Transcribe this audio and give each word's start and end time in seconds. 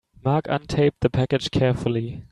Mark 0.23 0.45
untaped 0.47 0.95
the 1.01 1.11
package 1.11 1.51
carefully. 1.51 2.23